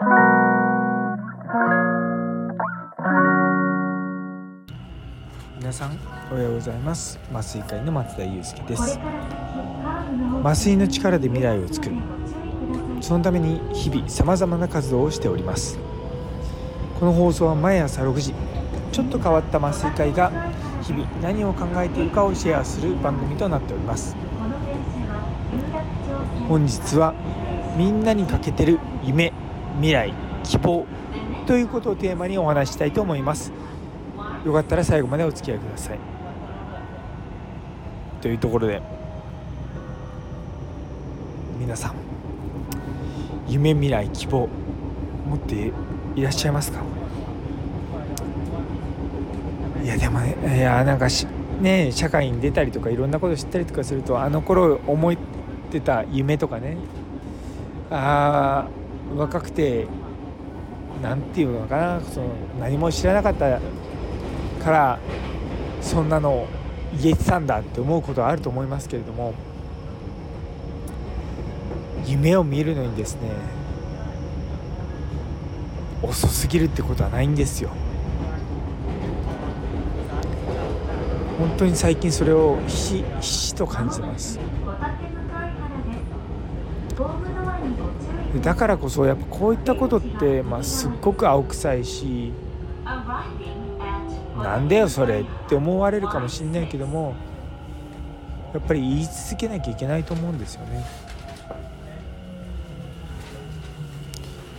[0.00, 0.06] 皆
[5.72, 5.98] さん
[6.30, 7.18] おはようございます。
[7.32, 9.00] 麻酔会の松田祐介です。
[10.44, 11.96] 麻酔の力で未来を作る。
[13.00, 15.80] そのために日々さまざまな活動をしております。
[17.00, 18.34] この放送は毎朝6時
[18.92, 20.30] ちょっと変わった麻酔会が
[20.82, 24.14] 日々何を考えているかをシェアする番組となっております。
[26.48, 27.14] 本日は
[27.76, 29.32] みんなに欠けてる夢
[29.78, 30.12] 未来
[30.44, 30.84] 希望
[31.46, 33.52] ということをテーマにお話したいと思います。
[34.44, 35.98] よかったら最後までお付き合いください。
[38.20, 38.82] というところで
[41.58, 41.94] 皆さん
[43.48, 44.48] 夢未来希望
[45.28, 45.72] 持って
[46.16, 46.82] いらっしゃいますか？
[49.82, 51.26] いやでもねいやなんかし
[51.60, 55.16] ね社会に出たりとかいろんなこと知ったりとかするとあの頃思っ
[55.70, 56.76] てた夢とかね。
[57.90, 58.66] あ
[59.16, 59.86] 若くて
[61.02, 62.28] 何て言うのかなその
[62.60, 63.60] 何も知らなかった
[64.64, 64.98] から
[65.80, 66.46] そんなの
[67.00, 69.34] 言えてたんだって思うことはあると思いますけれども
[72.06, 73.30] 夢を見るのにですね
[76.02, 77.70] 遅すぎるってことはないんですよ。
[81.38, 84.38] 本当に最近それをひしひしと感じます。
[88.42, 92.32] だからこそやっぱこういったことって、まあ、すっごく青臭いし
[92.84, 97.14] なんだよそれって思われるかもしんないけども
[98.52, 100.84] やっぱり言い続けなきゃいけないと思うんですよね。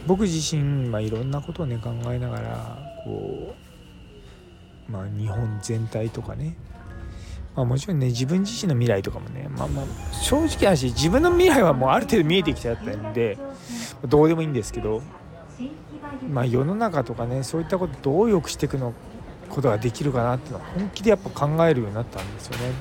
[0.06, 3.56] 僕自身、まあ、いろんなことをね考えながらこ
[4.88, 6.56] う、まあ、日本全体とかね、
[7.60, 13.38] まあ、もちろんね自分自身の未来とかもね、まあ、まあ正直な話自分の未来はもうある程度見えてきちゃったんで
[14.08, 15.02] どうでもいいんですけど、
[16.32, 18.94] まあ、世の中とかねそういったことどう良くしていくの
[19.50, 22.72] ことができるかなっていうのは本気でやっぱ考えるようになったんですよね。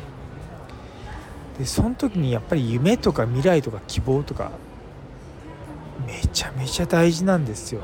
[1.59, 4.53] でその時にやっぱり夢とか未来とか希望とか
[6.07, 7.81] めちゃめちゃ大事なんですよ。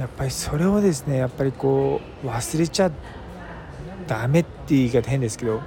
[0.00, 2.90] やっぱりそれをですねやっぱりこう忘れちゃ
[4.06, 5.60] ダメっていう言い方変ですけど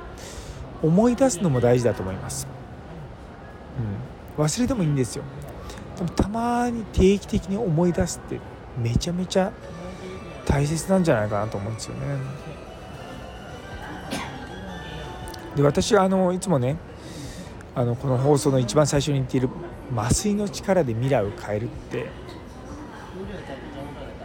[0.82, 2.48] 思い出すのも大事だと思います。
[4.38, 5.24] うん、忘れてもいいんですよ。
[5.98, 8.40] でもたまに定期的に思い出すって
[8.78, 9.54] めちゃめちゃ
[10.46, 12.02] 大切なんじゃないかなと思うんですよね。
[15.56, 16.78] で私はあのいつもね
[17.76, 19.50] あのこの放送の一番最初に言っている
[19.96, 22.22] 麻酔の力で未来を変えるって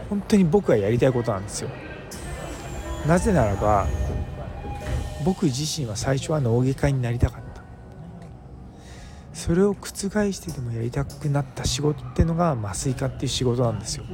[0.09, 1.71] 本当に僕がやりたいことなんですよ。
[3.06, 3.87] なぜならば
[5.25, 7.62] 僕自身は最初は脳外科になりたかった。
[9.32, 9.87] それを覆
[10.32, 14.04] してでもやりたくなった仕事っていうのが麻酔科っていう仕事なんですよ。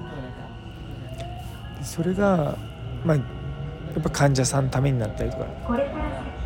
[1.83, 2.59] それが
[3.05, 3.23] まあや
[4.01, 5.47] っぱ患者さんのためになったりとか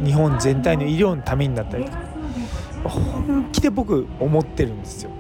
[0.04, 1.98] 日本全体の医療のためになったりとか
[2.84, 5.10] 本気で僕思ってるんですよ。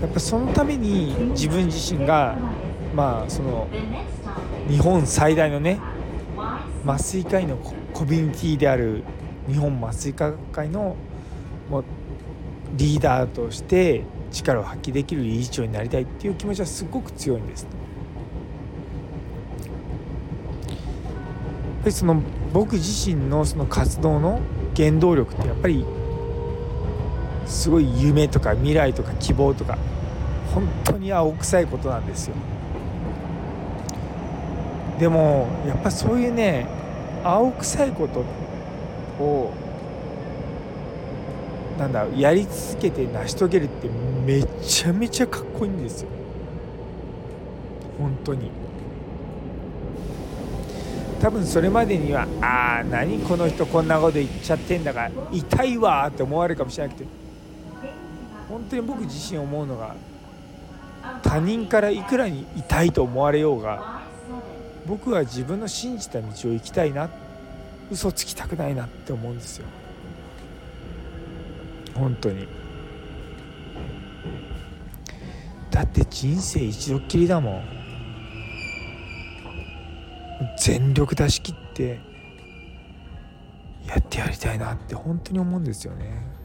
[0.00, 2.36] やっぱそのために自分自身が
[2.94, 3.68] まあその
[4.68, 5.80] 日本最大のね
[6.86, 7.56] 麻酔科医の
[7.92, 9.02] コミュニティである
[9.48, 10.96] 日本麻酔科学会の
[11.70, 11.84] もう
[12.76, 17.70] リーダーとして力を発揮できる理事長になりたいっていう気持ちはすごく強いんです、ね。
[21.84, 22.20] でその
[22.52, 24.40] 僕自身のその活動の
[24.76, 25.86] 原動力ってやっぱり
[27.46, 29.78] すごい夢とか未来とか希望とか
[30.54, 32.34] 本当に青臭いことなんですよ。
[34.98, 36.66] でもやっぱそういうね
[37.22, 38.24] 青臭いこと
[39.22, 39.52] を
[41.78, 43.88] なんだやり続けて成し遂げるって
[44.24, 46.08] めちゃめちゃかっこいいんですよ。
[47.98, 48.50] 本当に。
[51.20, 57.06] 多分それまでにはああ何この人こんなこと言っちゃってんだから痛いわって思われるかもしれなくて
[58.48, 59.94] 本当に僕自身思うのが
[61.22, 64.02] 他人からいくらに痛いと思われようが
[64.86, 67.10] 僕は自分の信じた道を行きたいな
[67.90, 69.66] 嘘つきたくないなって思うんですよ。
[71.94, 72.46] 本当に。
[75.70, 77.62] だって人生一度っきりだもん。
[80.58, 82.00] 全力出し切って
[83.86, 86.35] やってやりたいなって本当に思うんですよね。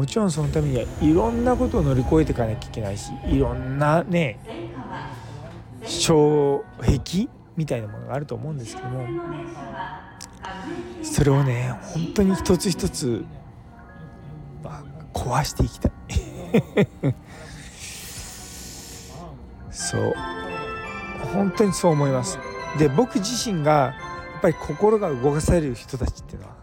[0.00, 4.38] もちろんそのためにはいろんなことを乗り越えていかなきゃいけないしいろんなね
[5.84, 9.06] 障壁みたいなものがあると思うんですけども
[11.02, 13.26] それをね本当に一つ一つ、
[14.64, 14.82] まあ、
[15.12, 15.92] 壊していきたい。
[19.70, 20.14] そう。
[21.34, 22.38] 本当にそう思います。
[22.78, 23.94] で僕自身がや
[24.38, 26.59] っぱり心が動かされる人たちっていうのは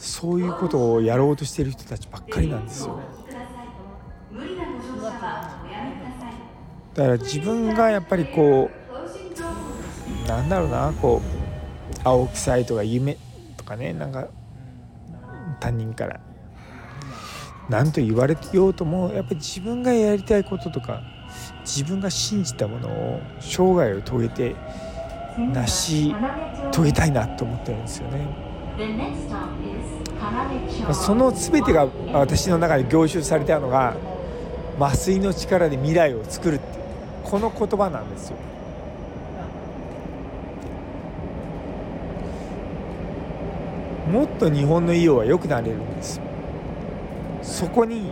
[0.00, 2.98] そういうことをやろうとしている人たちばっかりなんですよ
[6.94, 8.70] だから自分がやっぱりこ
[10.24, 13.18] うなんだろうなこう青臭いとか夢
[13.58, 14.28] とかねなんか
[15.60, 16.20] 他人から
[17.68, 21.02] 何と言われようともやっぱり自分がやりたいこととか
[21.60, 24.56] 自分が信じたものを生涯を遂げて
[25.36, 26.16] 成し
[26.72, 28.49] 遂げたいなと思ってるんですよね。
[30.92, 33.96] その全てが私の中で凝集されたのが
[34.78, 36.84] 麻酔の力で未来を作るっていう
[37.24, 38.36] この言葉なんですよ。
[44.10, 46.20] もっと日本の医療は良くなれるんです。
[47.42, 48.10] そこに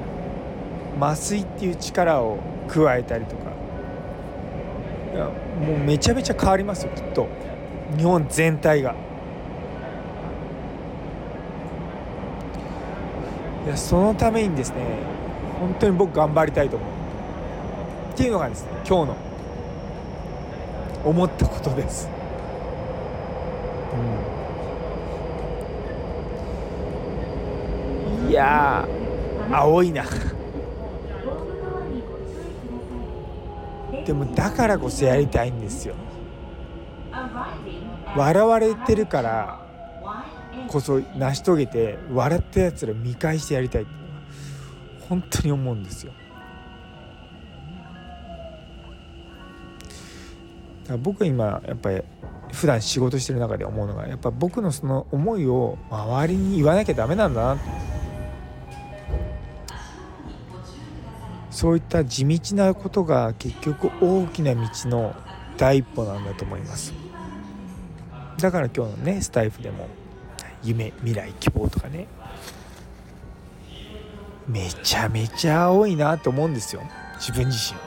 [1.01, 2.39] 麻酔っていう力を
[2.69, 3.49] 加えたりとか。
[5.67, 7.27] もうめちゃめちゃ変わりますよきっと。
[7.97, 8.95] 日本全体が。
[13.69, 14.77] いやそのためにですね
[15.61, 16.89] 本当に僕頑張りたいと思う。
[18.15, 19.17] っていうのがですね今日の
[21.05, 22.09] 思ったことです、
[28.25, 28.89] うん、いや
[29.53, 30.03] 青いな。
[34.07, 35.95] でもだからこそやりたいんですよ。
[38.17, 39.68] 笑われてるから
[40.67, 43.93] こそ成し遂げて笑ったやつら見返してやりたいって
[45.09, 46.13] 本当に思うんですよ。
[50.83, 52.03] だから僕は今やっぱり
[52.53, 57.61] 普段仕事してる中で思うのがやっぱ僕のその思いを周りに言わなきゃダメなんだな
[61.51, 65.15] そういった地道なことが結局大きな道の
[65.57, 66.95] 第一歩なんだと思います。
[68.39, 69.89] だから今日のねスタイフでも
[70.63, 72.07] 夢未来希望とかね。
[74.49, 76.83] めちゃめちゃ多いなと思うんですよ。
[77.19, 77.79] 自分自身。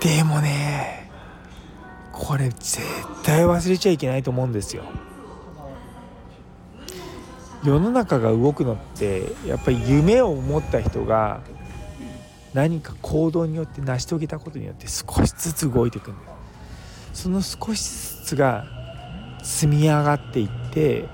[0.00, 1.10] でもね
[2.12, 2.80] これ絶
[3.24, 4.84] 対忘れちゃいけないと思うんですよ。
[7.64, 11.40] 世の中が動くのってやっぱり夢を持った人が
[12.54, 16.36] 何か行動によって成し遂げたことによって少しずつ動いていくんだよ。
[17.12, 18.75] その少しずつが
[19.46, 21.04] 積み上がっていって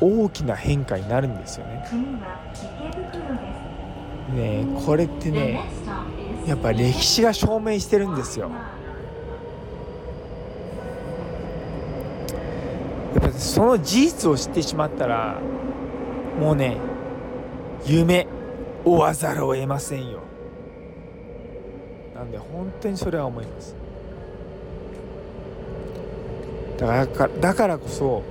[0.00, 1.84] 大きな変化になるんですよね。
[4.34, 5.60] ねこれってね
[6.46, 8.50] やっぱ歴史が証明してるんですよ。
[13.14, 15.38] やっぱその事実を知ってしまったら
[16.40, 16.78] もうね
[17.84, 18.26] 夢
[18.82, 20.20] 追わざるを得ませんよ
[22.14, 23.83] なんで本当にそれは思います
[26.78, 28.22] だからだからこそ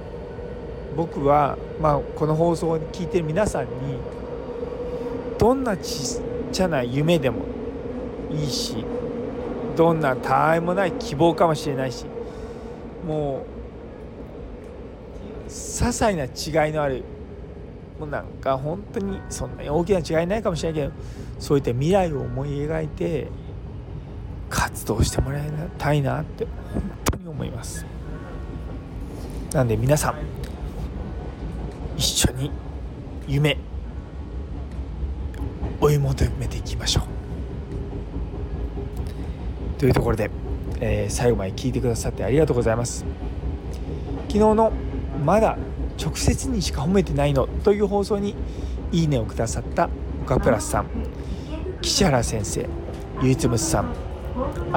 [0.95, 3.69] 僕は、まあ、この放送を聞いてる皆さんに
[5.37, 7.45] どんなちっちゃな夢でも
[8.31, 8.85] いいし
[9.75, 12.05] どんなたわいもない希望かもしれないし
[13.07, 13.45] も
[15.47, 17.03] う些細な違いのある
[17.99, 20.93] もうなんか本当にそんなに大きな違いないかもしれないけど
[21.39, 23.27] そういった未来を思い描いて
[24.49, 27.92] 活動してもらいたいなって本当に思います。
[29.53, 30.15] なんで皆さん
[31.95, 32.51] 一緒に
[33.27, 33.57] 夢
[35.79, 37.03] 追い求めていきましょう。
[39.79, 40.31] というところで、
[40.79, 43.05] えー、最後まで聞いてくださってありがとうございます。
[44.27, 44.71] 昨日の
[45.23, 45.57] まだ
[46.01, 48.35] 直接にしか褒めてないのという放送に
[48.91, 49.89] いいねをくださった
[50.23, 50.87] 岡プラスさん
[51.81, 52.67] 岸原先生
[53.21, 53.93] ゆいつむさん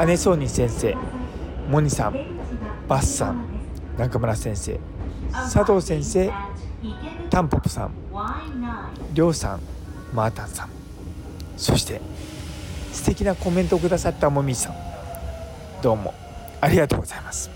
[0.06, 0.96] 姉そうに先生
[1.70, 2.14] モニさん
[2.86, 3.55] バッさん
[3.98, 4.78] 中村先生
[5.32, 6.30] 佐藤先生
[7.30, 7.92] タンポポさん
[9.12, 9.60] りょうさん
[10.12, 10.68] マータンさん。
[11.56, 12.00] そして
[12.92, 14.74] 素敵なコメントをくださったもみさん。
[15.82, 16.14] どうも
[16.60, 17.50] ありがとうございます。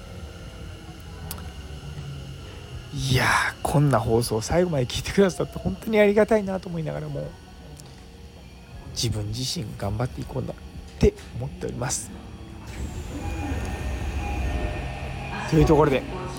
[2.93, 3.25] いや
[3.63, 7.31] こんな放送を最後まで聞いてくださって本当にありがたいなと思いながらも
[8.95, 10.55] 自分自身頑張っていこうなっ
[10.99, 12.11] て思っております。
[15.51, 16.03] というところで